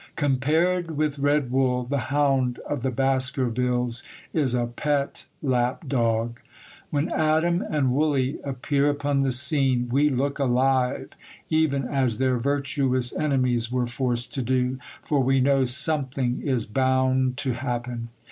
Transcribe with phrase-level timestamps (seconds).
[0.15, 4.01] Compared with Red Wull, the Hound of the Baskervilles
[4.33, 6.39] is a pet lapdog.
[6.89, 11.09] When Adam and Wullie appear upon the scene, we look alive,
[11.51, 17.37] even as their virtuous enemies were forced to do, for we know something is bound
[17.37, 18.09] to happen.